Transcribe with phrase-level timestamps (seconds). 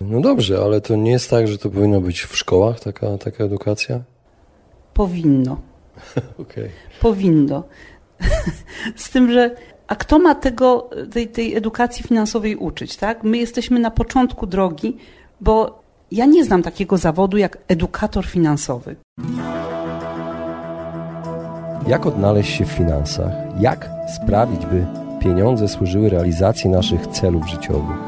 [0.00, 3.44] No dobrze, ale to nie jest tak, że to powinno być w szkołach taka, taka
[3.44, 4.00] edukacja?
[4.94, 5.60] Powinno.
[6.42, 6.70] okay.
[7.00, 7.62] Powinno.
[8.96, 9.56] Z tym, że
[9.86, 13.24] a kto ma tego, tej, tej edukacji finansowej uczyć, tak?
[13.24, 14.96] My jesteśmy na początku drogi,
[15.40, 18.96] bo ja nie znam takiego zawodu jak edukator finansowy.
[21.86, 23.32] Jak odnaleźć się w finansach?
[23.60, 24.86] Jak sprawić, by
[25.20, 28.07] pieniądze służyły realizacji naszych celów życiowych?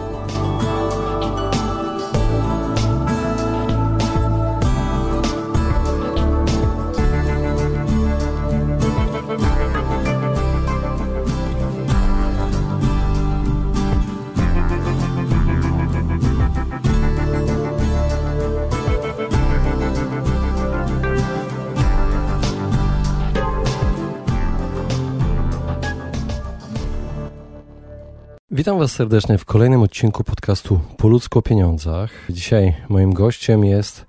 [28.61, 32.11] Witam Was serdecznie w kolejnym odcinku podcastu Po o pieniądzach.
[32.29, 34.05] Dzisiaj moim gościem jest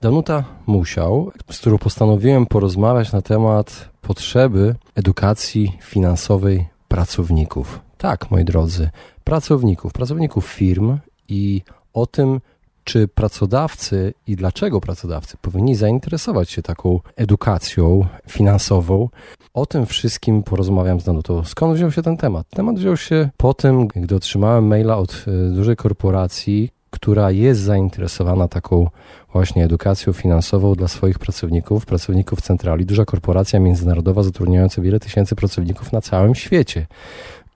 [0.00, 7.80] Danuta Musiał, z którą postanowiłem porozmawiać na temat potrzeby edukacji finansowej pracowników.
[7.98, 8.90] Tak, moi drodzy,
[9.24, 12.40] pracowników, pracowników firm i o tym,
[12.84, 19.08] czy pracodawcy i dlaczego pracodawcy powinni zainteresować się taką edukacją finansową.
[19.54, 21.44] O tym wszystkim porozmawiam z Danutą.
[21.44, 22.46] Skąd wziął się ten temat?
[22.50, 28.48] Temat wziął się po tym, gdy otrzymałem maila od e, dużej korporacji, która jest zainteresowana
[28.48, 28.90] taką
[29.32, 32.86] właśnie edukacją finansową dla swoich pracowników, pracowników centrali.
[32.86, 36.86] Duża korporacja międzynarodowa zatrudniająca wiele tysięcy pracowników na całym świecie.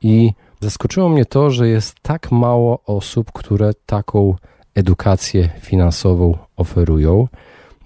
[0.03, 4.35] I zaskoczyło mnie to, że jest tak mało osób, które taką
[4.77, 7.29] edukację finansową oferują.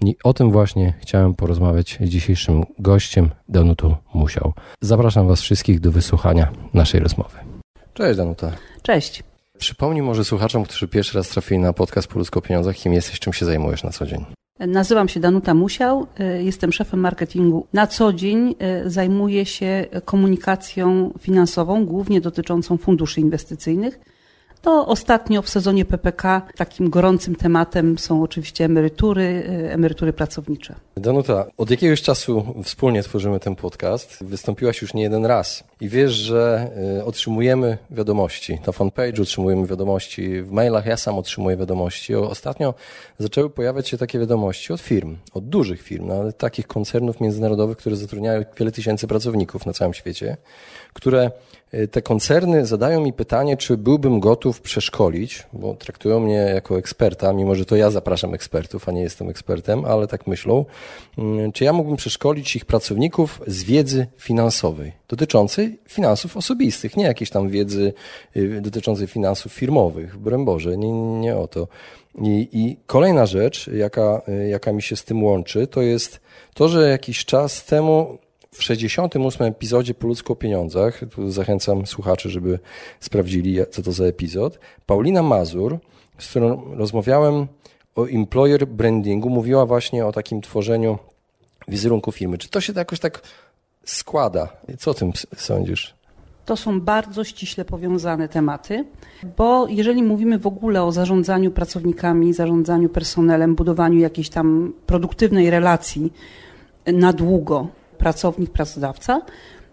[0.05, 4.53] I o tym właśnie chciałem porozmawiać z dzisiejszym gościem, Danutą Musiał.
[4.81, 7.37] Zapraszam Was wszystkich do wysłuchania naszej rozmowy.
[7.93, 8.51] Cześć Danuta.
[8.81, 9.23] Cześć.
[9.57, 13.33] Przypomnij może słuchaczom, którzy pierwszy raz trafili na podcast po ludzko pieniądzach, kim jesteś, czym
[13.33, 14.25] się zajmujesz na co dzień.
[14.59, 17.67] Nazywam się Danuta Musiał, y, jestem szefem marketingu.
[17.73, 23.99] Na co dzień y, zajmuję się komunikacją finansową, głównie dotyczącą funduszy inwestycyjnych
[24.61, 30.75] to ostatnio w sezonie PPK takim gorącym tematem są oczywiście emerytury, y, emerytury pracownicze.
[30.97, 34.17] Danuta, od jakiegoś czasu wspólnie tworzymy ten podcast.
[34.23, 38.59] Wystąpiłaś już nie jeden raz i wiesz, że y, otrzymujemy wiadomości.
[38.67, 42.15] Na fanpage otrzymujemy wiadomości, w mailach ja sam otrzymuję wiadomości.
[42.15, 42.73] Ostatnio
[43.19, 47.95] zaczęły pojawiać się takie wiadomości od firm, od dużych firm, nawet takich koncernów międzynarodowych, które
[47.95, 50.37] zatrudniają wiele tysięcy pracowników na całym świecie,
[50.93, 51.31] które
[51.91, 57.55] te koncerny zadają mi pytanie, czy byłbym gotów przeszkolić, bo traktują mnie jako eksperta, mimo
[57.55, 60.65] że to ja zapraszam ekspertów, a nie jestem ekspertem, ale tak myślą,
[61.17, 67.29] mm, czy ja mógłbym przeszkolić ich pracowników z wiedzy finansowej, dotyczącej finansów osobistych, nie jakiejś
[67.29, 67.93] tam wiedzy
[68.35, 71.67] y, dotyczącej finansów firmowych, broń Boże, nie, nie o to.
[72.21, 76.19] I, I kolejna rzecz, jaka, y, jaka mi się z tym łączy, to jest
[76.53, 78.17] to, że jakiś czas temu
[78.55, 82.59] w 68 epizodzie Po ludzku o pieniądzach, zachęcam słuchaczy, żeby
[82.99, 85.79] sprawdzili, co to za epizod, Paulina Mazur,
[86.17, 87.47] z którą rozmawiałem
[87.95, 90.97] o employer brandingu, mówiła właśnie o takim tworzeniu
[91.67, 92.37] wizerunku firmy.
[92.37, 93.21] Czy to się jakoś tak
[93.85, 94.49] składa?
[94.79, 95.93] Co o tym sądzisz?
[96.45, 98.85] To są bardzo ściśle powiązane tematy,
[99.37, 106.13] bo jeżeli mówimy w ogóle o zarządzaniu pracownikami, zarządzaniu personelem, budowaniu jakiejś tam produktywnej relacji
[106.85, 107.67] na długo,
[108.01, 109.21] pracownik, pracodawca,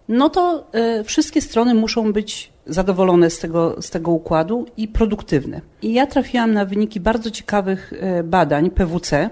[0.08, 0.66] no to
[1.00, 5.60] y, wszystkie strony muszą być zadowolone z tego, z tego układu i produktywne.
[5.82, 9.30] I ja trafiłam na wyniki bardzo ciekawych y, badań PWC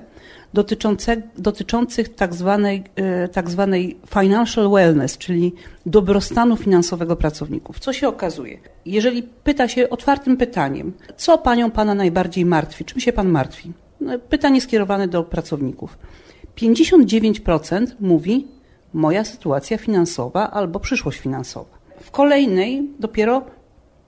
[0.54, 2.84] dotyczące, dotyczących tak zwanej,
[3.24, 5.54] y, tak zwanej financial wellness, czyli
[5.86, 7.78] dobrostanu finansowego pracowników.
[7.78, 8.58] Co się okazuje?
[8.86, 13.72] Jeżeli pyta się otwartym pytaniem, co panią pana najbardziej martwi, czym się pan martwi?
[14.00, 15.98] No, pytanie skierowane do pracowników.
[16.56, 18.55] 59% mówi,
[18.96, 21.78] moja sytuacja finansowa albo przyszłość finansowa.
[22.00, 23.42] W kolejnej dopiero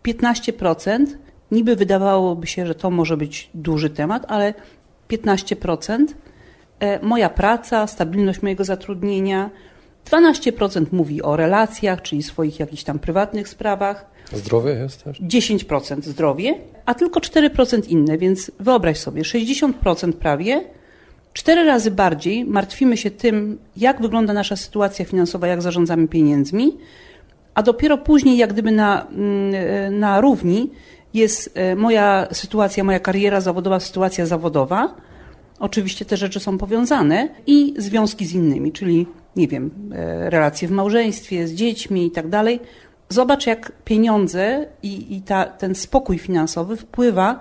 [0.07, 1.07] 15%,
[1.51, 4.55] niby wydawałoby się, że to może być duży temat, ale
[5.09, 6.07] 15%
[6.81, 9.51] e, moja praca, stabilność mojego zatrudnienia,
[10.11, 14.07] 12% mówi o relacjach, czyli swoich jakichś tam prywatnych sprawach.
[14.33, 15.21] Zdrowie jest też?
[15.21, 16.55] 10% zdrowie,
[16.87, 20.65] a tylko 4% inne, więc wyobraź sobie, 60% prawie,
[21.39, 26.77] cztery razy bardziej martwimy się tym, jak wygląda nasza sytuacja finansowa, jak zarządzamy pieniędzmi,
[27.55, 30.71] a dopiero później, jak gdyby na, mm, na równi,
[31.15, 34.95] jest e, moja sytuacja, moja kariera zawodowa, sytuacja zawodowa.
[35.59, 39.07] Oczywiście te rzeczy są powiązane i związki z innymi, czyli
[39.37, 42.61] nie wiem, e, relacje w małżeństwie, z dziećmi i tak dalej.
[43.09, 47.41] Zobacz, jak pieniądze i, i ta, ten spokój finansowy wpływa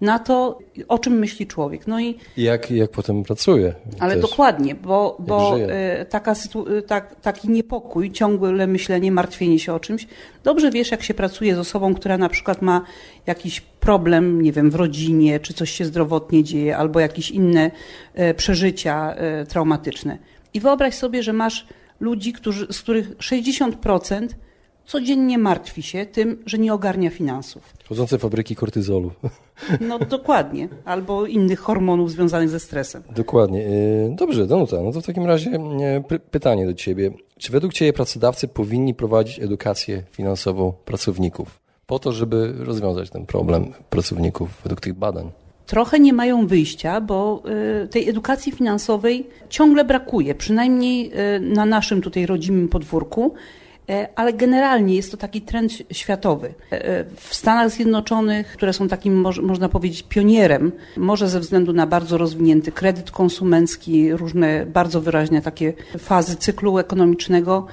[0.00, 0.58] na to,
[0.88, 1.86] o czym myśli człowiek.
[1.86, 3.74] No i, jak, jak potem pracuje.
[3.98, 4.22] Ale też.
[4.22, 10.06] dokładnie, bo, bo e, taka sytu, tak, taki niepokój, ciągłe myślenie, martwienie się o czymś.
[10.44, 12.84] Dobrze wiesz, jak się pracuje z osobą, która na przykład ma
[13.26, 17.70] jakiś problem, nie wiem, w rodzinie, czy coś się zdrowotnie dzieje, albo jakieś inne
[18.14, 20.18] e, przeżycia e, traumatyczne.
[20.54, 21.66] I wyobraź sobie, że masz
[22.00, 24.28] ludzi, którzy, z których 60%
[24.90, 27.74] codziennie martwi się tym, że nie ogarnia finansów.
[27.88, 29.10] Chodzące fabryki kortyzolu.
[29.80, 33.02] No dokładnie, albo innych hormonów związanych ze stresem.
[33.16, 33.66] Dokładnie.
[33.66, 37.10] E, dobrze, Danuta, no to w takim razie e, pytanie do Ciebie.
[37.38, 43.72] Czy według Ciebie pracodawcy powinni prowadzić edukację finansową pracowników po to, żeby rozwiązać ten problem
[43.90, 45.30] pracowników według tych badań?
[45.70, 47.42] trochę nie mają wyjścia, bo
[47.84, 53.34] y, tej edukacji finansowej ciągle brakuje, przynajmniej y, na naszym tutaj rodzimym podwórku.
[53.90, 56.54] E, ale generalnie jest to taki trend światowy.
[56.72, 61.86] E, e, w Stanach Zjednoczonych, które są takim, można powiedzieć, pionierem, może ze względu na
[61.86, 67.66] bardzo rozwinięty kredyt konsumencki, różne bardzo wyraźne takie fazy cyklu ekonomicznego,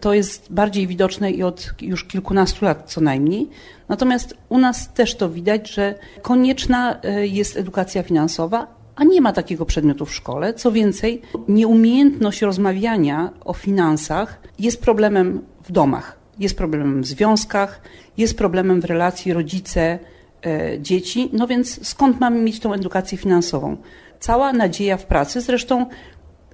[0.00, 3.50] to jest bardziej widoczne i od już kilkunastu lat co najmniej.
[3.88, 9.66] Natomiast u nas też to widać, że konieczna jest edukacja finansowa, a nie ma takiego
[9.66, 10.54] przedmiotu w szkole.
[10.54, 17.80] Co więcej, nieumiejętność rozmawiania o finansach jest problemem w domach, jest problemem w związkach,
[18.16, 19.98] jest problemem w relacji rodzice,
[20.46, 21.30] e, dzieci.
[21.32, 23.76] No więc skąd mamy mieć tą edukację finansową?
[24.20, 25.86] Cała nadzieja w pracy, zresztą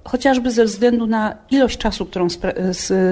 [0.03, 2.27] chociażby ze względu na ilość czasu, którą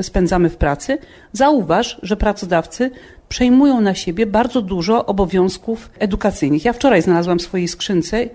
[0.02, 0.98] spędzamy w pracy,
[1.34, 2.92] zauważ, że pracodawcy
[3.30, 6.66] przejmują na siebie bardzo dużo obowiązków edukacyjnych.
[6.66, 8.30] Ja wczoraj znalazłam w swojej skrzynce E,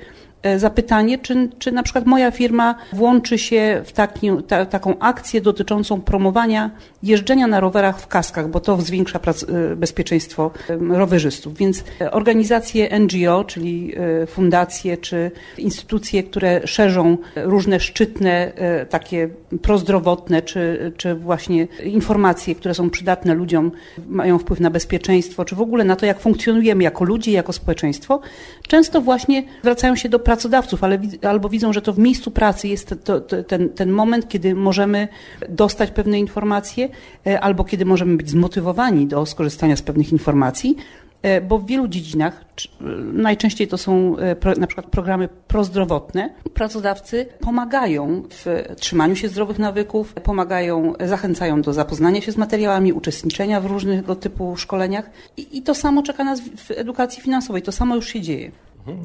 [0.56, 6.00] zapytanie, czy, czy na przykład moja firma włączy się w taki, ta, taką akcję dotyczącą
[6.00, 6.70] promowania
[7.02, 10.50] jeżdżenia na rowerach w kaskach, bo to zwiększa prac, e, bezpieczeństwo
[10.90, 11.56] rowerzystów.
[11.56, 18.52] Więc organizacje NGO, czyli e, fundacje czy instytucje, które szerzą różne szczytne,
[18.90, 19.28] takie
[19.62, 23.72] prozdrowotne, czy, czy właśnie informacje, które są przydatne ludziom,
[24.08, 28.20] mają wpływ na bezpieczeństwo, czy w ogóle na to, jak funkcjonujemy jako ludzie, jako społeczeństwo,
[28.68, 32.68] często właśnie zwracają się do pracy pracodawców, ale, albo widzą, że to w miejscu pracy
[32.68, 35.08] jest to, to, ten, ten moment, kiedy możemy
[35.48, 36.88] dostać pewne informacje,
[37.26, 40.76] e, albo kiedy możemy być zmotywowani do skorzystania z pewnych informacji,
[41.22, 42.44] e, bo w wielu dziedzinach,
[42.80, 44.16] e, najczęściej to są
[44.58, 52.20] na przykład programy prozdrowotne, pracodawcy pomagają w trzymaniu się zdrowych nawyków, pomagają, zachęcają do zapoznania
[52.20, 56.70] się z materiałami, uczestniczenia w różnego typu szkoleniach i, i to samo czeka nas w
[56.70, 58.50] edukacji finansowej, to samo już się dzieje.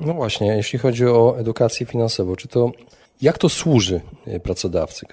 [0.06, 2.72] No właśnie, jeśli chodzi o edukację finansową, czy to
[3.22, 5.06] jak to służy e, pracodawcy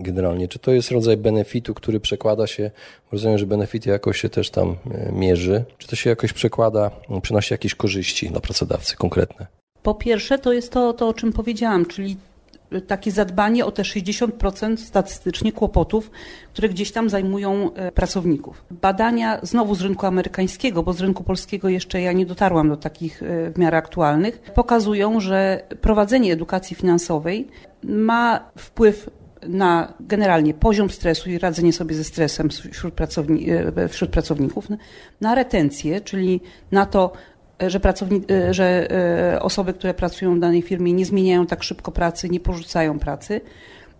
[0.00, 0.48] generalnie?
[0.48, 2.70] Czy to jest rodzaj benefitu, który przekłada się,
[3.12, 6.90] rozumiem, że benefity jakoś się też tam e, mierzy, czy to się jakoś przekłada,
[7.22, 9.46] przynosi jakieś korzyści dla pracodawcy konkretne?
[9.82, 12.16] Po pierwsze, to jest to, to o czym powiedziałam, czyli
[12.86, 16.10] takie zadbanie o te 60% statystycznie kłopotów,
[16.52, 18.64] które gdzieś tam zajmują e, pracowników.
[18.70, 23.22] Badania znowu z rynku amerykańskiego, bo z rynku polskiego jeszcze ja nie dotarłam do takich
[23.22, 27.48] e, w miarę aktualnych, pokazują, że prowadzenie edukacji finansowej
[27.82, 29.10] ma wpływ
[29.48, 34.68] na generalnie poziom stresu i radzenie sobie ze stresem wśród, pracowni e, wśród pracowników,
[35.20, 36.40] na retencję, czyli
[36.72, 37.12] na to,
[37.66, 38.90] że, pracowni- e, że
[39.34, 43.40] e, osoby, które pracują w danej firmie nie zmieniają tak szybko pracy, nie porzucają pracy,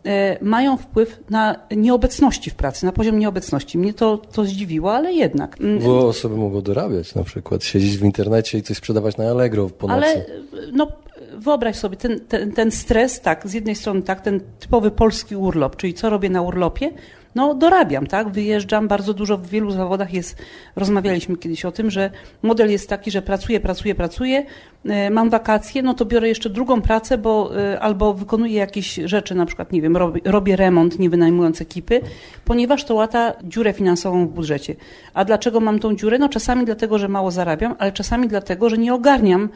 [0.06, 3.78] e, mają wpływ na nieobecności w pracy, na poziom nieobecności.
[3.78, 5.60] Mnie to, to zdziwiło, ale jednak.
[5.60, 9.68] Mm, Bo osoby mogą dorabiać na przykład, siedzieć w internecie i coś sprzedawać na Allegro
[9.68, 10.06] po nocy.
[10.06, 10.24] Ale
[10.72, 10.88] no,
[11.36, 15.76] wyobraź sobie, ten, ten, ten stres, tak, z jednej strony tak, ten typowy polski urlop,
[15.76, 16.90] czyli co robię na urlopie,
[17.34, 20.42] no dorabiam, tak, wyjeżdżam, bardzo dużo w wielu zawodach jest,
[20.76, 22.10] rozmawialiśmy kiedyś o tym, że
[22.42, 24.46] model jest taki, że pracuję, pracuję, pracuję,
[24.84, 29.34] e, mam wakacje, no to biorę jeszcze drugą pracę, bo e, albo wykonuję jakieś rzeczy,
[29.34, 32.00] na przykład, nie wiem, robię, robię remont, nie wynajmując ekipy,
[32.44, 34.76] ponieważ to łata dziurę finansową w budżecie.
[35.14, 36.18] A dlaczego mam tą dziurę?
[36.18, 39.48] No czasami dlatego, że mało zarabiam, ale czasami dlatego, że nie ogarniam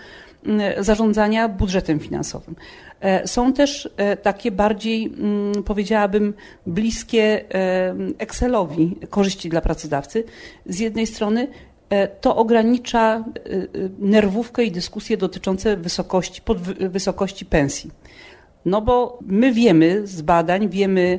[0.78, 2.56] zarządzania budżetem finansowym.
[3.02, 6.34] E, są też e, takie bardziej, mm, powiedziałabym,
[6.66, 10.24] bliskie e, Excelowi korzyści dla pracodawcy.
[10.66, 11.48] Z jednej strony
[12.20, 13.24] to ogranicza
[13.98, 16.42] nerwówkę i dyskusje dotyczące wysokości,
[16.80, 17.90] wysokości pensji.
[18.64, 21.18] No bo my wiemy z badań, wiemy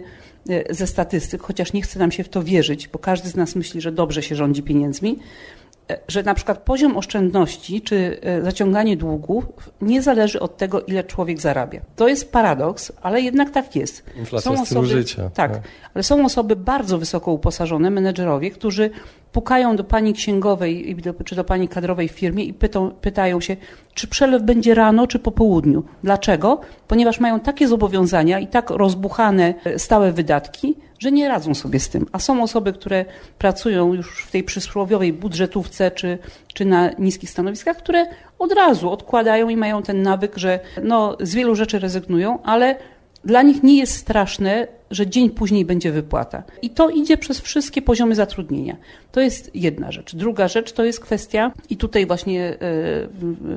[0.69, 3.81] ze statystyk, chociaż nie chce nam się w to wierzyć, bo każdy z nas myśli,
[3.81, 5.19] że dobrze się rządzi pieniędzmi,
[6.07, 9.45] że na przykład poziom oszczędności czy e, zaciąganie długów
[9.81, 11.81] nie zależy od tego, ile człowiek zarabia.
[11.95, 14.03] To jest paradoks, ale jednak tak jest.
[14.17, 15.29] Inflacja są osoby, życia.
[15.33, 15.61] Tak, tak,
[15.93, 18.89] ale są osoby bardzo wysoko uposażone, menedżerowie, którzy
[19.31, 23.57] pukają do pani księgowej czy do pani kadrowej w firmie i pytą, pytają się,
[23.93, 25.83] czy przelew będzie rano, czy po południu.
[26.03, 26.61] Dlaczego?
[26.87, 31.89] Ponieważ mają takie zobowiązania i tak rozbuchane e, stałe wydatki, że nie radzą sobie z
[31.89, 32.05] tym.
[32.11, 33.05] A są osoby, które
[33.37, 36.17] pracują już w tej przysłowiowej budżetówce czy,
[36.53, 38.05] czy na niskich stanowiskach, które
[38.39, 42.75] od razu odkładają i mają ten nawyk, że no, z wielu rzeczy rezygnują, ale
[43.25, 46.43] dla nich nie jest straszne, że dzień później będzie wypłata.
[46.61, 48.75] I to idzie przez wszystkie poziomy zatrudnienia.
[49.11, 50.15] To jest jedna rzecz.
[50.15, 52.57] Druga rzecz to jest kwestia, i tutaj właśnie e,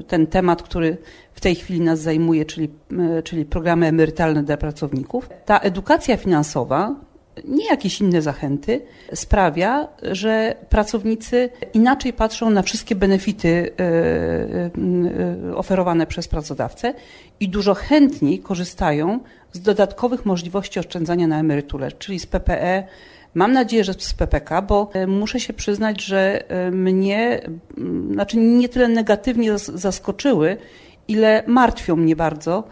[0.07, 0.97] ten temat, który
[1.35, 2.69] w tej chwili nas zajmuje, czyli,
[3.19, 5.29] e, czyli programy emerytalne dla pracowników.
[5.45, 7.06] Ta edukacja finansowa
[7.45, 8.81] nie jakieś inne zachęty,
[9.15, 13.85] sprawia, że pracownicy inaczej patrzą na wszystkie benefity e,
[15.51, 16.95] e, oferowane przez pracodawcę
[17.41, 19.21] i dużo chętniej korzystają
[19.53, 22.87] z dodatkowych możliwości oszczędzania na emeryturę, czyli z PPE.
[23.35, 27.41] Mam nadzieję, że z PPK, bo e, muszę się przyznać, że mnie,
[28.13, 30.57] znaczy nie tyle negatywnie zaskoczyły,
[31.09, 32.65] ile martwią mnie bardzo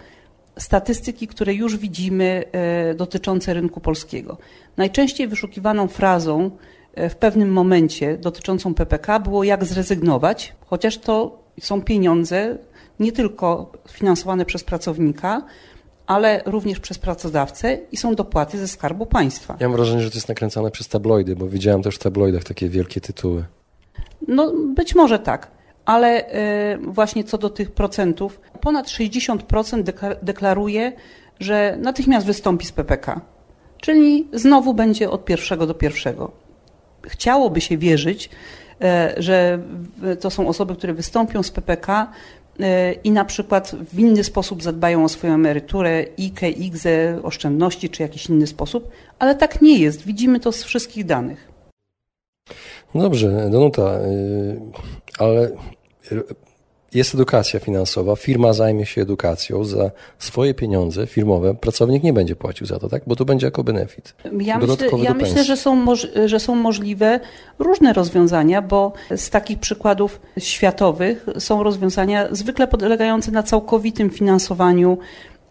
[0.59, 4.39] statystyki, które już widzimy e, dotyczące rynku polskiego.
[4.77, 6.51] Najczęściej wyszukiwaną frazą
[6.95, 12.59] e, w pewnym momencie dotyczącą PPK było jak zrezygnować, chociaż to są pieniądze
[13.01, 15.43] nie tylko finansowane przez pracownika,
[16.07, 19.57] ale również przez pracodawcę i są dopłaty ze skarbu państwa.
[19.61, 22.69] Ja mam wrażenie, że to jest nakręcane przez tabloidy, bo widziałem też w tabloidach takie
[22.69, 23.45] wielkie tytuły.
[24.29, 25.51] No być może tak
[25.85, 29.83] ale e, właśnie co do tych procentów, ponad 60%
[30.23, 30.93] deklaruje,
[31.41, 33.21] że natychmiast wystąpi z PPK.
[33.81, 36.33] Czyli znowu będzie od pierwszego do pierwszego.
[37.03, 38.31] Chciałoby się wierzyć,
[38.81, 39.59] e, że
[40.21, 42.13] to są osoby, które wystąpią z PPK
[42.61, 48.03] e, i na przykład w inny sposób zadbają o swoją emeryturę, IKE, IGZE, oszczędności czy
[48.03, 50.07] jakiś inny sposób, ale tak nie jest.
[50.07, 51.54] Widzimy to z wszystkich danych.
[52.95, 54.61] Dobrze, Danuta, y,
[55.19, 55.51] ale
[56.95, 62.67] jest edukacja finansowa, firma zajmie się edukacją za swoje pieniądze firmowe, pracownik nie będzie płacił
[62.67, 63.03] za to, tak?
[63.07, 64.15] Bo to będzie jako benefit.
[64.41, 65.85] Ja myślę, ja myślę że, są
[66.27, 67.21] że są możliwe
[67.59, 74.99] różne rozwiązania, bo z takich przykładów światowych są rozwiązania zwykle polegające na całkowitym finansowaniu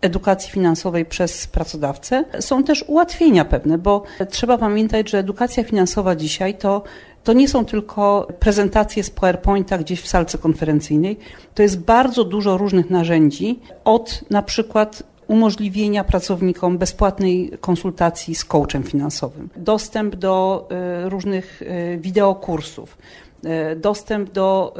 [0.03, 2.24] edukacji finansowej przez pracodawcę.
[2.39, 6.83] Są też ułatwienia pewne, bo trzeba pamiętać, że edukacja finansowa dzisiaj to
[7.24, 11.19] to nie są tylko prezentacje z PowerPointa gdzieś w salce konferencyjnej.
[11.55, 18.83] To jest bardzo dużo różnych narzędzi, od na przykład umożliwienia pracownikom bezpłatnej konsultacji z coachem
[18.83, 20.67] finansowym, dostęp do
[21.05, 22.97] y, różnych y, wideokursów,
[23.45, 24.73] y, dostęp do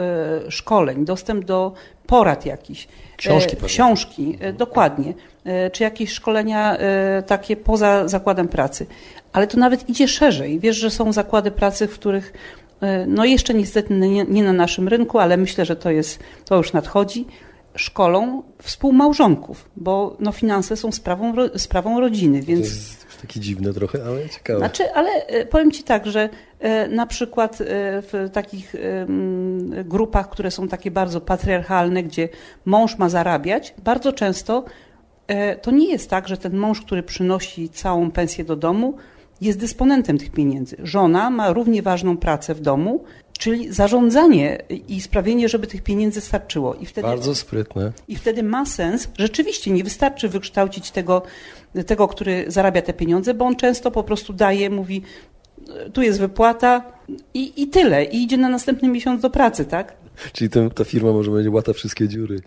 [0.50, 1.74] szkoleń, dostęp do
[2.08, 2.88] porad jakichś.
[3.18, 3.58] Książki.
[3.66, 5.14] Książki, dokładnie.
[5.72, 6.78] Czy jakieś szkolenia
[7.28, 8.86] takie poza zakładem pracy
[9.34, 10.60] ale to nawet idzie szerzej.
[10.60, 12.34] Wiesz, że są zakłady pracy, w których
[12.82, 16.56] e, no jeszcze niestety nie, nie, na naszym rynku, ale myślę, że to jest, to
[16.58, 17.26] już nadchodzi,
[17.76, 22.62] szkolą współmałżonków, bo no finanse są sprawą, sprawą rodziny, więc...
[22.62, 24.60] To jest takie dziwne trochę, ale ciekawe.
[24.60, 27.58] Znaczy, ale e, powiem Ci tak, że e, na przykład
[28.02, 28.76] w takich
[29.86, 32.30] grupach, które są takie bardzo patriarchalne, gdzie
[32.66, 34.66] mąż ma zarabiać, bardzo często
[35.62, 38.98] to nie jest tak, że ten mąż, który przynosi całą pensję do domu,
[39.42, 40.78] jest dysponentem tych pieniędzy.
[40.84, 43.04] Żona ma równie ważną pracę w domu,
[43.40, 46.76] czyli zarządzanie i sprawienie, żeby tych pieniędzy starczyło.
[46.76, 47.92] I wtedy, Bardzo sprytne.
[48.08, 51.22] I wtedy ma sens, rzeczywiście nie wystarczy wykształcić tego,
[51.86, 55.02] tego, który zarabia te pieniądze, bo on często po prostu daje, mówi,
[55.94, 56.94] tu jest wypłata
[57.34, 58.04] i, i tyle.
[58.04, 60.03] I idzie na następny miesiąc do pracy, tak?
[60.34, 62.40] Czyli ten, ta firma może będzie łata wszystkie dziury,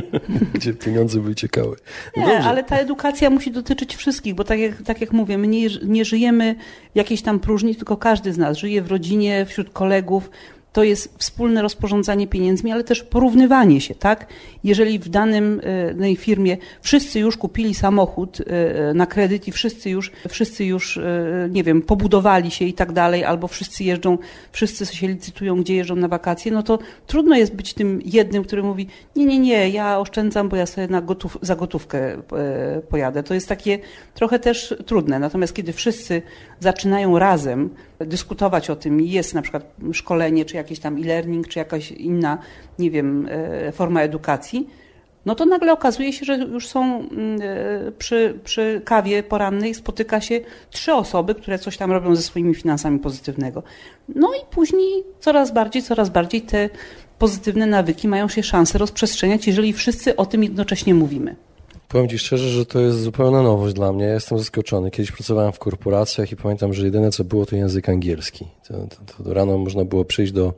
[0.54, 1.76] gdzie pieniądze wyciekały.
[2.16, 2.48] No nie, dobrze.
[2.48, 6.04] ale ta edukacja musi dotyczyć wszystkich, bo tak jak, tak jak mówię, my nie, nie
[6.04, 6.54] żyjemy
[6.94, 10.30] jakiejś tam próżni, tylko każdy z nas żyje w rodzinie, wśród kolegów
[10.72, 14.26] to jest wspólne rozporządzanie pieniędzmi, ale też porównywanie się, tak?
[14.64, 19.90] Jeżeli w danym, e, danej firmie wszyscy już kupili samochód e, na kredyt i wszyscy
[19.90, 24.18] już, wszyscy już, e, nie wiem, pobudowali się i tak dalej, albo wszyscy jeżdżą,
[24.52, 28.62] wszyscy się licytują, gdzie jeżdżą na wakacje, no to trudno jest być tym jednym, który
[28.62, 32.22] mówi, nie, nie, nie, ja oszczędzam, bo ja sobie na gotów, za gotówkę
[32.88, 33.22] pojadę.
[33.22, 33.78] To jest takie
[34.14, 35.18] trochę też trudne.
[35.18, 36.22] Natomiast kiedy wszyscy
[36.60, 41.92] zaczynają razem dyskutować o tym jest na przykład szkolenie, czy jakiś tam e-learning, czy jakaś
[41.92, 42.38] inna,
[42.78, 44.68] nie wiem, e, forma edukacji,
[45.26, 50.20] no to nagle okazuje się, że już są mm, e, przy, przy kawie porannej spotyka
[50.20, 50.40] się
[50.70, 53.62] trzy osoby, które coś tam robią ze swoimi finansami pozytywnego.
[54.14, 56.70] No i później coraz bardziej, coraz bardziej te
[57.18, 61.36] pozytywne nawyki mają się szansę rozprzestrzeniać, jeżeli wszyscy o tym jednocześnie mówimy.
[61.88, 64.04] Powiem Ci szczerze, że to jest zupełna nowość dla mnie.
[64.04, 64.90] Ja jestem zaskoczony.
[64.90, 68.46] Kiedyś pracowałem w korporacjach i pamiętam, że jedyne co było to język angielski.
[68.68, 70.52] To, to, to rano można było przyjść do,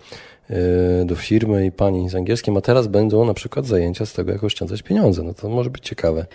[0.51, 4.33] e, do firmy i pani z angielskim, a teraz będą na przykład zajęcia z tego,
[4.33, 5.23] jak oszczędzać pieniądze.
[5.23, 6.27] No to może być ciekawe.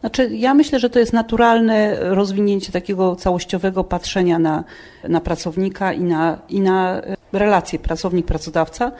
[0.00, 4.64] Znaczy, ja myślę, że to jest naturalne rozwinięcie takiego całościowego patrzenia na,
[5.08, 7.02] na pracownika i na, i na
[7.32, 8.92] relacje pracownik-pracodawca.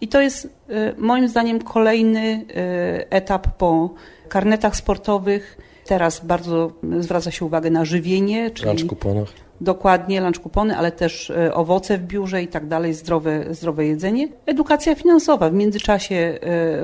[0.00, 3.90] I to jest e, moim zdaniem kolejny e, etap po
[4.32, 5.58] karnetach sportowych.
[5.86, 9.28] Teraz bardzo zwraca się uwagę na żywienie, czyli lunch kuponach.
[9.60, 14.28] Dokładnie, lunch kupony, ale też e, owoce w biurze i tak dalej, zdrowe, zdrowe jedzenie.
[14.46, 16.38] Edukacja finansowa, w międzyczasie e,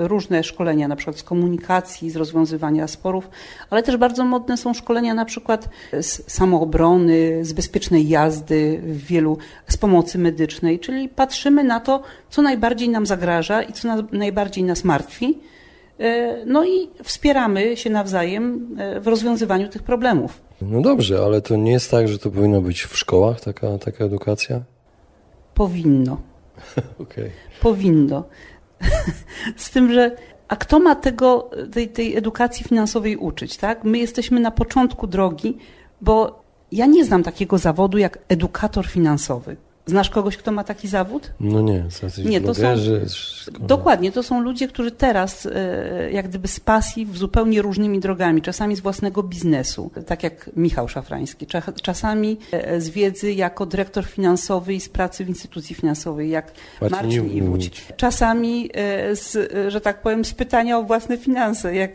[0.08, 3.30] różne szkolenia, na przykład z komunikacji, z rozwiązywania sporów,
[3.70, 5.68] ale też bardzo modne są szkolenia na przykład
[6.00, 9.38] z samoobrony, z bezpiecznej jazdy w wielu,
[9.68, 14.84] z pomocy medycznej, czyli patrzymy na to, co najbardziej nam zagraża i co najbardziej nas
[14.84, 15.38] martwi
[16.46, 20.40] no i wspieramy się nawzajem e, w rozwiązywaniu tych problemów.
[20.62, 24.04] No dobrze, ale to nie jest tak, że to powinno być w szkołach taka, taka
[24.04, 24.62] edukacja?
[25.54, 26.20] Powinno.
[27.02, 27.30] okay.
[27.60, 28.24] Powinno.
[29.56, 30.16] Z tym, że
[30.48, 33.84] a kto ma tego, tej, tej edukacji finansowej uczyć, tak?
[33.84, 35.58] My jesteśmy na początku drogi,
[36.00, 39.56] bo ja nie znam takiego zawodu jak edukator finansowy.
[39.88, 41.30] Znasz kogoś, kto ma taki zawód?
[41.40, 41.84] No nie,
[42.24, 42.62] nie to są,
[43.60, 48.42] Dokładnie, to są ludzie, którzy teraz e, jak gdyby z pasji w zupełnie różnymi drogami,
[48.42, 51.46] czasami z własnego biznesu, tak jak Michał Szafrański,
[51.82, 56.52] czasami e, z wiedzy jako dyrektor finansowy i z pracy w instytucji finansowej, jak
[56.90, 57.86] Marcin Iwódź.
[57.96, 61.90] Czasami e, z, że tak powiem, z pytania o własne finanse, jak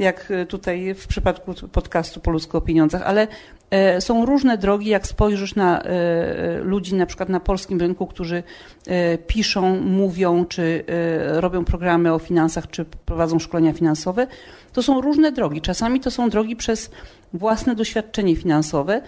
[0.00, 3.28] jak tutaj w przypadku podcastu po ludzku o pieniądzach, ale
[3.70, 8.42] e, są różne drogi, jak spojrzysz na e, ludzi na przykład na polskim rynku, którzy
[8.86, 10.84] e, piszą, mówią, czy
[11.26, 14.26] robią programy o finansach, czy prowadzą szkolenia finansowe,
[14.72, 15.60] to są różne drogi.
[15.60, 16.90] Czasami to są drogi przez
[17.32, 19.02] własne doświadczenie finansowe.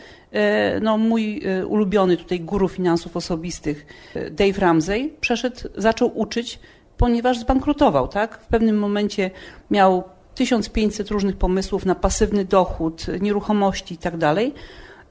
[0.83, 3.87] No, mój ulubiony tutaj guru finansów osobistych,
[4.31, 6.59] Dave Ramsey, przeszedł, zaczął uczyć,
[6.97, 8.39] ponieważ zbankrutował, tak?
[8.39, 9.31] W pewnym momencie
[9.71, 14.15] miał 1500 różnych pomysłów na pasywny dochód, nieruchomości i tak.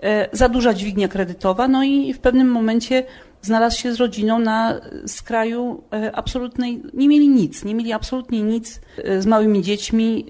[0.04, 3.04] E, za duża dźwignia kredytowa, no i w pewnym momencie
[3.42, 8.82] znalazł się z rodziną na skraju e, absolutnej, nie mieli nic, nie mieli absolutnie nic
[8.98, 10.26] e, z małymi dziećmi,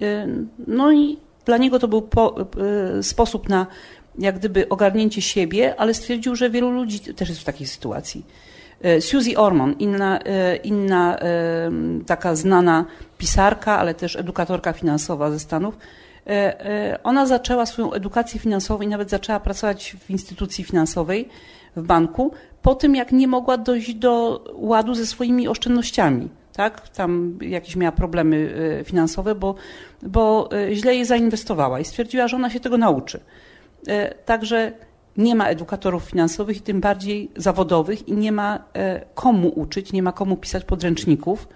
[0.68, 2.36] no i dla niego to był po,
[3.02, 3.68] sposób na
[4.20, 8.26] jak gdyby ogarnięcie siebie, ale stwierdził, że wielu ludzi też jest w takiej sytuacji.
[8.82, 11.72] E, Suzy Ormond, inna, e, inna e,
[12.06, 12.86] taka znana
[13.18, 15.78] pisarka, ale też edukatorka finansowa ze Stanów,
[17.04, 21.30] ona zaczęła swoją edukację finansową i nawet zaczęła pracować w instytucji finansowej,
[21.76, 26.30] w banku, po tym jak nie mogła dojść do ładu ze swoimi oszczędnościami.
[26.54, 26.90] Tak?
[26.90, 28.54] Tam jakieś miała problemy
[28.86, 29.56] finansowe, bo,
[30.04, 33.20] bo źle je zainwestowała i stwierdziła, że ona się tego nauczy.
[34.26, 34.72] Także
[35.18, 40.04] nie ma edukatorów finansowych i tym bardziej zawodowych i nie ma e, komu uczyć, nie
[40.04, 41.48] ma komu pisać podręczników,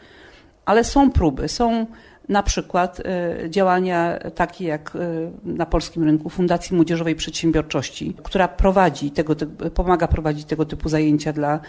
[0.66, 1.86] ale są próby, są
[2.30, 5.00] na przykład e, działania takie jak e,
[5.44, 9.36] na polskim rynku Fundacji Młodzieżowej Przedsiębiorczości, która prowadzi tego,
[9.74, 11.60] pomaga prowadzić tego typu zajęcia dla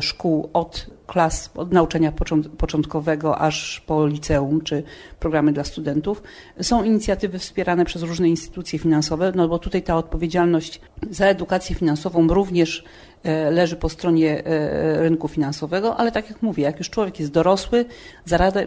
[0.00, 2.12] szkół od klas, od nauczania
[2.58, 4.82] początkowego aż po liceum czy
[5.20, 6.22] programy dla studentów.
[6.62, 12.28] Są inicjatywy wspierane przez różne instytucje finansowe, no bo tutaj ta odpowiedzialność za edukację finansową
[12.28, 12.84] również
[13.22, 17.32] e, leży po stronie e, rynku finansowego, ale tak jak mówię, jak już człowiek jest
[17.32, 17.84] dorosły,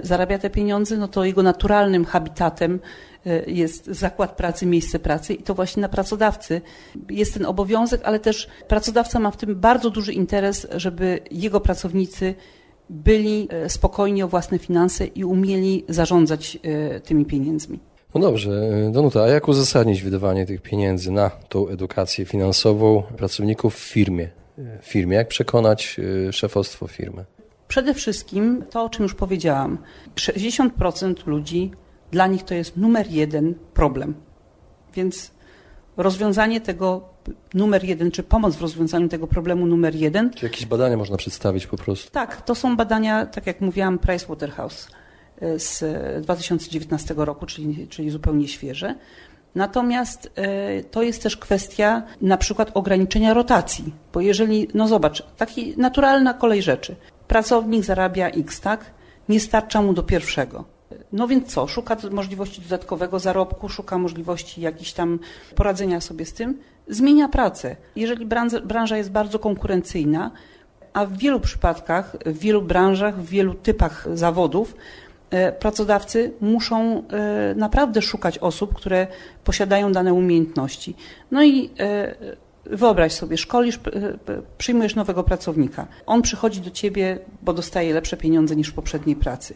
[0.04, 2.80] zarabia, te pieniądze, no to jego naturalnym habitatem
[3.48, 6.62] jest zakład pracy, miejsce pracy i to właśnie na pracodawcy
[7.10, 12.36] jest ten obowiązek, ale też pracodawca ma w tym bardzo duży interes, żeby jego pracownicy
[12.90, 16.58] byli spokojni o własne finanse i umieli zarządzać
[17.04, 17.80] tymi pieniędzmi.
[18.16, 18.52] No dobrze,
[18.92, 24.30] Danuta, a jak uzasadnić wydawanie tych pieniędzy na tą edukację finansową pracowników w firmie?
[24.82, 25.16] w firmie?
[25.16, 26.00] Jak przekonać
[26.32, 27.26] szefostwo firmy?
[27.68, 29.78] Przede wszystkim to, o czym już powiedziałam.
[30.16, 31.72] 60% ludzi,
[32.12, 34.14] dla nich to jest numer jeden problem.
[34.94, 35.32] Więc
[35.98, 37.10] rozwiązanie tego
[37.54, 40.34] numer jeden, czy pomoc w rozwiązaniu tego problemu numer jeden.
[40.34, 42.12] Czy jakieś badania można przedstawić po prostu?
[42.12, 44.88] Tak, to są badania, tak jak mówiłam, Pricewaterhouse
[45.42, 45.84] e, z
[46.24, 48.96] 2019 roku, czyli, czyli zupełnie świeże.
[49.56, 55.74] Natomiast e, to jest też kwestia na przykład ograniczenia rotacji, bo jeżeli, no zobacz, taki
[55.78, 56.96] naturalna kolej rzeczy.
[57.28, 58.86] Pracownik zarabia X, tak?
[59.30, 60.79] Nie starcza mu do pierwszego
[61.12, 65.20] no więc co, szuka możliwości dodatkowego zarobku, szuka możliwości jakichś tam
[65.56, 67.76] poradzenia sobie z tym, zmienia pracę.
[67.96, 68.26] Jeżeli
[68.64, 70.32] branża jest bardzo konkurencyjna,
[70.94, 74.76] a w wielu przypadkach, w wielu branżach, w wielu typach zawodów,
[75.30, 79.08] e, pracodawcy muszą e, naprawdę szukać osób, które
[79.44, 80.96] posiadają dane umiejętności.
[81.32, 82.16] No i e,
[82.66, 83.80] Wyobraź sobie, szkolisz,
[84.58, 85.88] przyjmujesz nowego pracownika.
[86.06, 89.54] On przychodzi do ciebie, bo dostaje lepsze pieniądze niż w poprzedniej pracy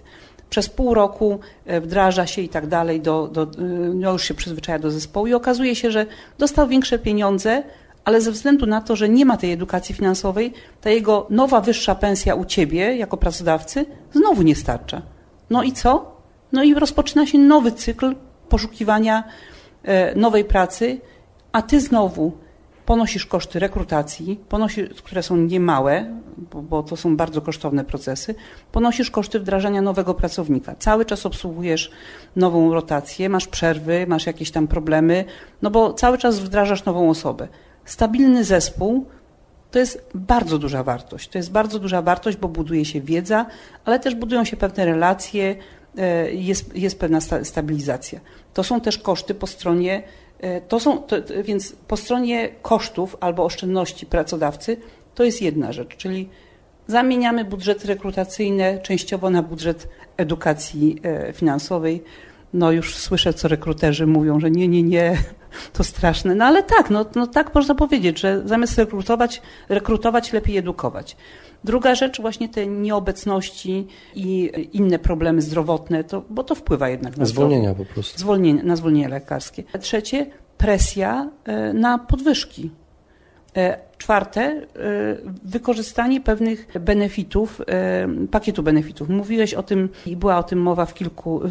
[0.54, 3.48] przez pół roku e, wdraża się i tak dalej, do, do,
[3.94, 6.06] no już się przyzwyczaja do zespołu i okazuje się, że
[6.38, 7.64] dostał większe pieniądze,
[8.06, 11.96] ale ze względu na to, że nie ma tej edukacji finansowej, ta jego nowa, wyższa
[11.96, 15.02] pensja u ciebie jako pracodawcy znowu nie starcza.
[15.50, 16.18] No i co?
[16.52, 18.16] No i rozpoczyna się nowy cykl
[18.50, 19.24] poszukiwania
[19.84, 21.02] e, nowej pracy,
[21.52, 22.32] a ty znowu
[22.86, 26.06] ponosisz koszty rekrutacji, ponosisz, które są niemałe,
[26.38, 28.36] bo, bo, to są bardzo kosztowne procesy,
[28.72, 30.76] ponosisz koszty wdrażania nowego pracownika.
[30.80, 31.92] Cały czas obsługujesz
[32.36, 35.26] nową rotację, masz przerwy, masz jakieś tam problemy,
[35.62, 37.48] no bo cały czas wdrażasz nową osobę.
[37.86, 39.06] Stabilny zespół
[39.72, 41.30] to jest bardzo duża wartość.
[41.30, 43.46] To jest bardzo duża wartość, bo buduje się wiedza,
[43.86, 45.56] ale też budują się pewne relacje,
[45.98, 48.20] e, jest, jest pewna stabilizacja.
[48.54, 50.04] To są też koszty po stronie
[50.68, 54.78] to są, to, więc po stronie kosztów albo oszczędności pracodawcy
[55.16, 56.30] to jest jedna rzecz, czyli
[56.88, 62.04] zamieniamy budżety rekrutacyjne częściowo na budżet edukacji e, finansowej.
[62.54, 65.18] No już słyszę, co rekruterzy mówią, że nie, nie, nie,
[65.74, 66.36] to straszne.
[66.36, 71.18] No ale tak, no, no tak można powiedzieć, że zamiast rekrutować, rekrutować lepiej edukować.
[71.64, 77.26] Druga rzecz, właśnie te nieobecności i inne problemy zdrowotne, to, bo to wpływa jednak na
[77.26, 78.20] Zwolnienia po prostu.
[78.20, 79.64] Zwolnienie, na zwolnienie lekarskie.
[79.80, 80.26] Trzecie,
[80.58, 82.72] presja e, na podwyżki.
[83.56, 84.64] E, czwarte, e,
[85.44, 87.62] wykorzystanie pewnych benefitów,
[88.32, 89.10] pakietu benefitów.
[89.10, 91.42] Mówiłeś o tym i była o tym mowa w kilku,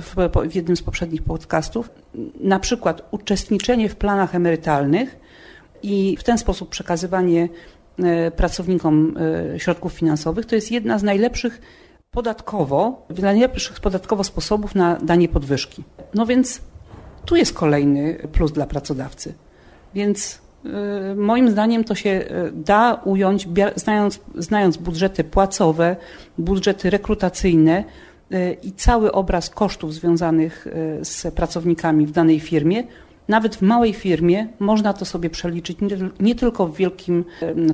[0.50, 1.90] w jednym z poprzednich podcastów.
[2.40, 5.16] Na przykład uczestniczenie w planach emerytalnych
[5.82, 7.48] i w ten sposób przekazywanie
[8.36, 9.16] pracownikom
[9.54, 11.60] e, środków finansowych, to jest jedna z najlepszych
[12.10, 15.84] podatkowo, najlepszych podatkowo sposobów na danie podwyżki.
[16.14, 16.60] No więc
[17.24, 19.34] tu jest kolejny plus dla pracodawcy.
[19.94, 25.96] Więc e, moim zdaniem to się da ująć, znając, znając budżety płacowe,
[26.38, 27.84] budżety rekrutacyjne
[28.62, 30.66] i cały obraz kosztów związanych
[31.02, 32.84] z pracownikami w danej firmie,
[33.28, 35.78] nawet w małej firmie można to sobie przeliczyć,
[36.20, 37.24] nie, tylko w wielkim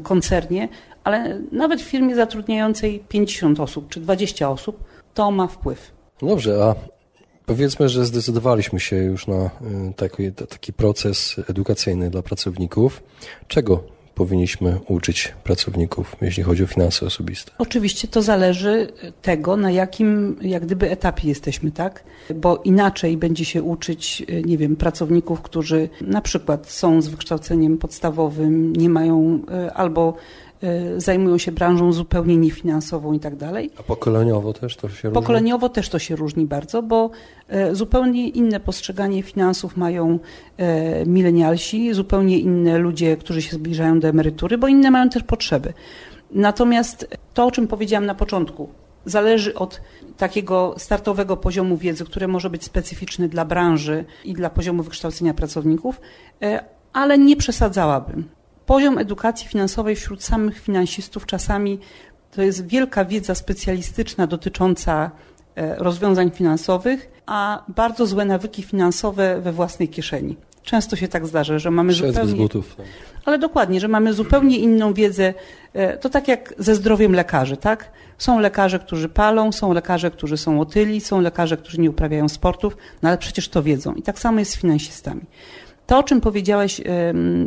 [0.03, 0.69] koncernie,
[1.05, 4.85] ale nawet w firmie zatrudniającej 50 osób czy 20 osób,
[5.15, 5.93] to ma wpływ.
[6.23, 6.75] Dobrze, a
[7.47, 9.51] powiedzmy, że zdecydowaliśmy się już na y,
[9.97, 13.03] taki, taki proces edukacyjny dla pracowników.
[13.49, 17.53] Czego powinniśmy uczyć pracowników, jeśli chodzi o finanse osobiste?
[17.59, 18.89] Oczywiście to zależy
[19.23, 22.05] tego, na jakim jak gdyby etapie jesteśmy, tak?
[22.35, 28.73] Bo inaczej będzie się uczyć, nie wiem, pracowników, którzy na przykład są z wykształceniem podstawowym,
[28.73, 30.15] nie mają e, albo
[30.97, 33.71] zajmują się branżą zupełnie niefinansową i tak dalej.
[33.81, 35.23] A pokoleniowo też to się różni?
[35.23, 37.11] Pokoleniowo też to się różni bardzo, bo
[37.49, 40.19] e, zupełnie inne postrzeganie finansów mają
[41.07, 45.73] milenialsi, zupełnie inne ludzie, którzy się zbliżają do emerytury, bo inne mają też potrzeby.
[46.31, 48.69] Natomiast to, o czym powiedziałam na początku,
[49.05, 49.81] zależy od
[50.17, 56.01] takiego startowego poziomu wiedzy, który może być specyficzny dla branży i dla poziomu wykształcenia pracowników,
[56.93, 58.38] ale nie przesadzałabym
[58.69, 61.79] poziom edukacji finansowej wśród samych finansistów czasami
[62.31, 65.11] to jest wielka wiedza specjalistyczna dotycząca
[65.57, 70.37] e, rozwiązań finansowych, a bardzo złe nawyki finansowe we własnej kieszeni.
[70.63, 72.35] Często się tak zdarza, że mamy zupełnie...
[72.35, 72.77] Butów.
[72.77, 72.87] Tak.
[73.25, 75.35] Ale dokładnie, że mamy zupełnie inną wiedzę.
[75.73, 77.91] E, to tak jak ze zdrowiem lekarzy, tak?
[78.19, 82.77] Są lekarze, którzy palą, są lekarze, którzy są otyli, są lekarze, którzy nie uprawiają sportów,
[83.03, 83.95] no ale przecież to wiedzą.
[83.95, 85.23] I tak samo jest z finansistami.
[85.89, 86.81] To, o czym powiedziałeś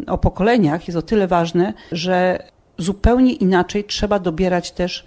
[0.07, 2.43] o pokoleniach, jest o tyle ważne, że
[2.77, 5.05] zupełnie inaczej trzeba dobierać też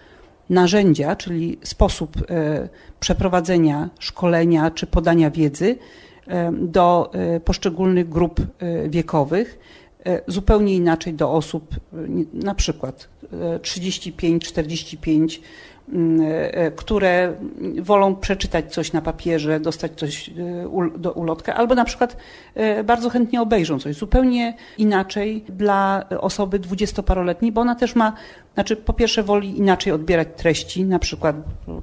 [0.51, 2.68] narzędzia, czyli sposób e,
[3.01, 5.79] przeprowadzenia szkolenia czy podania wiedzy
[6.53, 9.59] do e, poszczególnych grup e, wiekowych.
[10.27, 11.75] zupełnie inaczej do osób,
[12.33, 13.09] na przykład
[13.62, 15.74] 35-45 Mm, e, e,
[16.77, 17.35] które
[17.83, 20.33] wolą przeczytać coś na papierze, dostać coś e,
[20.99, 22.16] do ulotka, albo na przykład
[22.85, 28.12] bardzo chętnie obejrzą coś zupełnie inaczej dla osoby dwudziestoparoletniej, bo ona też ma,
[28.55, 31.37] znaczy po pierwsze woli inaczej odbierać treści, na przykład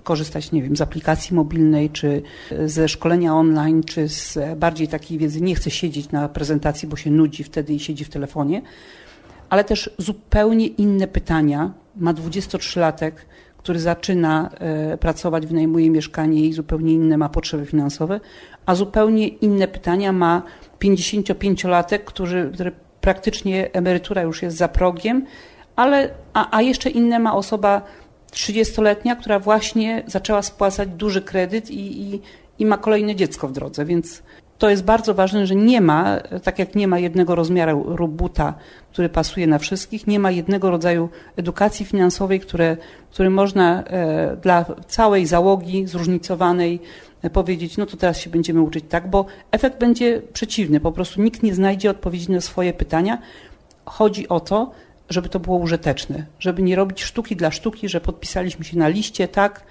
[0.03, 2.21] korzystać, nie wiem, z aplikacji mobilnej, czy
[2.65, 5.41] ze szkolenia online, czy z bardziej takiej wiedzy.
[5.41, 8.61] Nie chce siedzieć na prezentacji, bo się nudzi wtedy i siedzi w telefonie,
[9.49, 13.11] ale też zupełnie inne pytania ma 23-latek,
[13.63, 18.19] który zaczyna e, pracować, wynajmuje mieszkanie i zupełnie inne ma potrzeby finansowe,
[18.65, 20.43] a zupełnie inne pytania ma
[20.79, 22.71] 55-latek, który, który
[23.01, 25.25] praktycznie emerytura już jest za progiem,
[25.75, 27.81] ale, a, a jeszcze inne ma osoba
[28.31, 32.21] 30-letnia, która właśnie zaczęła spłacać duży kredyt i, i,
[32.59, 34.23] i ma kolejne dziecko w drodze, więc
[34.61, 38.53] to jest bardzo ważne, że nie ma, tak jak nie ma jednego rozmiaru robuta,
[38.91, 42.77] który pasuje na wszystkich, nie ma jednego rodzaju edukacji finansowej, które,
[43.11, 46.79] który można e, dla całej załogi zróżnicowanej
[47.21, 50.79] e, powiedzieć, no to teraz się będziemy uczyć tak, bo efekt będzie przeciwny.
[50.79, 53.17] Po prostu nikt nie znajdzie odpowiedzi na swoje pytania.
[53.85, 54.71] Chodzi o to,
[55.09, 59.27] żeby to było użyteczne, żeby nie robić sztuki dla sztuki, że podpisaliśmy się na liście,
[59.27, 59.63] tak,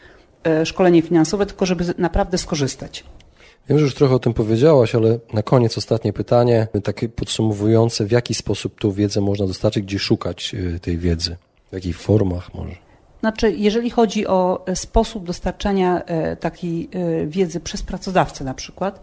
[0.44, 3.04] e, szkolenie finansowe, tylko żeby naprawdę skorzystać.
[3.70, 8.10] Wiem, że już trochę o tym powiedziałaś, ale na koniec ostatnie pytanie, takie podsumowujące, w
[8.10, 11.36] jaki sposób tą wiedzę można dostarczyć, gdzie szukać y, tej wiedzy,
[11.70, 12.90] w jakich formach może?
[13.20, 19.00] Znaczy, jeżeli chodzi o e, sposób dostarczania e, takiej e, wiedzy przez pracodawcę na przykład,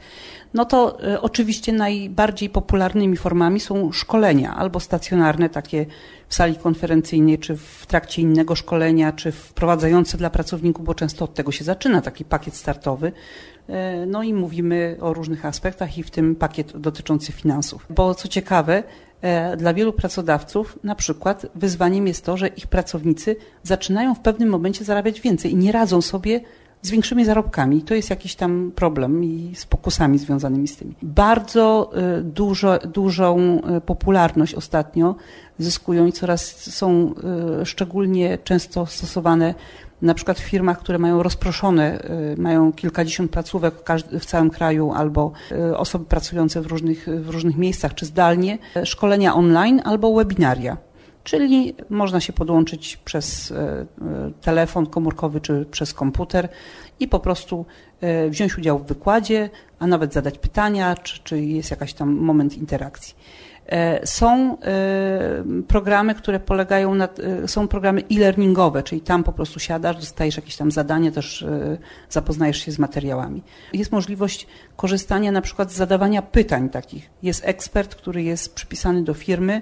[0.54, 5.86] no to oczywiście najbardziej popularnymi formami są szkolenia albo stacjonarne, takie
[6.28, 11.34] w sali konferencyjnej, czy w trakcie innego szkolenia, czy wprowadzające dla pracowników, bo często od
[11.34, 13.12] tego się zaczyna taki pakiet startowy.
[14.08, 17.86] No i mówimy o różnych aspektach i w tym pakiet dotyczący finansów.
[17.90, 18.84] Bo co ciekawe,
[19.22, 24.50] E, dla wielu pracodawców na przykład wyzwaniem jest to, że ich pracownicy zaczynają w pewnym
[24.50, 26.42] momencie zarabiać więcej i nie radzą sobie
[26.82, 27.82] z większymi zarobkami.
[27.82, 30.96] To jest jakiś tam problem i z pokusami związanymi z tymi.
[31.02, 35.16] Bardzo e, dużo, dużą e, popularność ostatnio
[35.60, 37.14] zyskują i coraz są
[37.64, 39.54] szczególnie często stosowane
[40.02, 42.00] na przykład w firmach, które mają rozproszone,
[42.34, 43.74] y, mają kilkadziesiąt placówek
[44.20, 49.36] w całym kraju albo y, osoby pracujące w różnych, w różnych miejscach czy zdalnie, szkolenia
[49.36, 50.78] online albo webinaria.
[51.24, 53.56] Czyli można się podłączyć przez y,
[54.42, 56.50] telefon komórkowy czy przez komputer
[57.00, 57.66] i po prostu
[58.30, 63.16] wziąć udział w wykładzie, a nawet zadać pytania, czy, czy jest jakaś tam moment interakcji.
[63.68, 67.08] E, są e, programy, które polegają na,
[67.44, 71.46] e, są programy e-learningowe, czyli tam po prostu siadasz, dostajesz jakieś tam zadanie, też
[72.10, 73.44] zapoznajesz się z materiałami.
[73.74, 77.10] Jest możliwość korzystania na przykład z zadawania pytań takich.
[77.24, 79.62] Jest ekspert, który jest przypisany do firmy,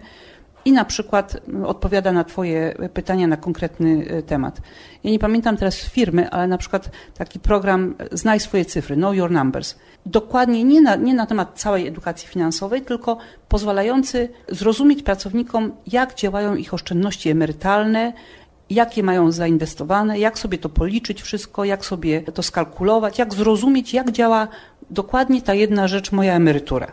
[0.66, 4.62] i na przykład odpowiada na Twoje pytania na konkretny temat.
[5.04, 9.32] Ja nie pamiętam teraz firmy, ale na przykład taki program Znaj swoje cyfry, Know Your
[9.32, 9.76] Numbers
[10.06, 13.18] dokładnie nie na, nie na temat całej edukacji finansowej, tylko
[13.50, 18.14] pozwalający zrozumieć pracownikom, jak działają ich oszczędności emerytalne,
[18.70, 24.12] jakie mają zainwestowane, jak sobie to policzyć wszystko, jak sobie to skalkulować, jak zrozumieć, jak
[24.12, 24.48] działa
[24.90, 26.92] dokładnie ta jedna rzecz, moja emerytura.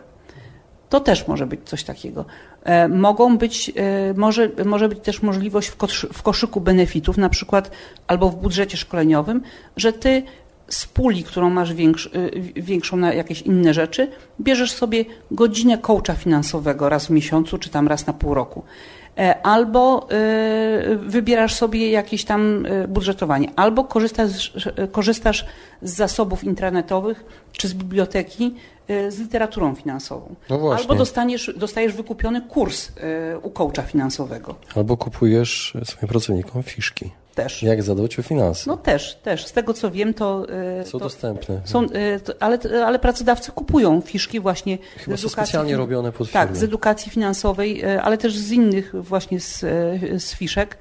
[0.89, 2.25] To też może być coś takiego.
[2.63, 5.69] E, mogą być, e, może, może być też możliwość
[6.13, 7.71] w, koszyku benefitów, na przykład
[8.07, 9.41] albo w budżecie szkoleniowym,
[9.77, 10.23] że ty
[10.67, 14.07] z puli, którą masz większ, y, większą na jakieś inne rzeczy,
[14.41, 18.63] bierzesz sobie godzinę coacha finansowego raz w miesiącu, czy tam raz na pół roku.
[19.17, 20.07] E, albo
[20.97, 24.53] wybierasz sobie jakieś tam budżetowanie, albo korzystasz,
[24.91, 25.45] korzystasz
[25.81, 28.55] z zasobów internetowych czy z biblioteki
[28.87, 30.35] z literaturą finansową.
[30.49, 32.91] No albo dostaniesz, dostajesz wykupiony kurs
[33.41, 34.55] u coacha finansowego.
[34.75, 37.11] Albo kupujesz swoim pracownikom fiszki.
[37.35, 37.63] Też.
[37.63, 38.63] Jak zadbać o finanse?
[38.67, 39.45] No też, też.
[39.45, 40.45] Z tego co wiem, to.
[40.79, 41.61] E, są to dostępne.
[41.65, 41.87] Są,
[42.23, 45.29] to, ale, ale pracodawcy kupują fiszki właśnie Chyba z edukacji.
[45.29, 46.47] specjalnie robione pod firmy.
[46.47, 49.59] Tak, z edukacji finansowej, ale też z innych właśnie z,
[50.23, 50.77] z fiszek.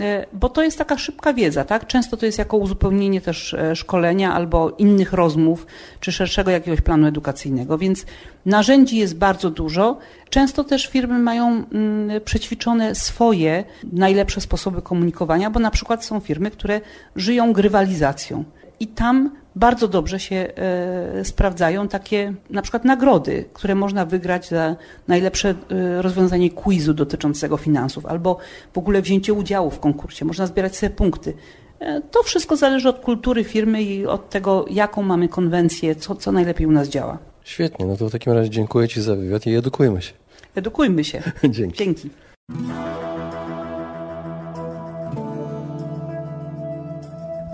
[0.00, 1.86] E, bo to jest taka szybka wiedza, tak?
[1.86, 5.66] Często to jest jako uzupełnienie też e, szkolenia albo innych rozmów,
[6.00, 8.06] czy szerszego jakiegoś planu edukacyjnego, więc
[8.46, 9.98] narzędzi jest bardzo dużo.
[10.30, 16.50] Często też firmy mają mm, przećwiczone swoje najlepsze sposoby komunikowania, bo na przykład są firmy,
[16.50, 16.80] które
[17.16, 18.44] żyją grywalizacją
[18.80, 24.76] i tam bardzo dobrze się e, sprawdzają takie na przykład nagrody, które można wygrać za
[25.08, 28.38] najlepsze e, rozwiązanie quizu dotyczącego finansów albo
[28.72, 30.24] w ogóle wzięcie udziału w konkursie.
[30.24, 31.34] Można zbierać sobie punkty.
[31.80, 36.32] E, to wszystko zależy od kultury firmy i od tego, jaką mamy konwencję, co, co
[36.32, 37.18] najlepiej u nas działa.
[37.44, 40.12] Świetnie, no to w takim razie dziękuję Ci za wywiad i edukujemy się.
[40.54, 41.22] Edukujmy się.
[41.50, 41.78] Dzięki.
[41.78, 42.10] Dzięki.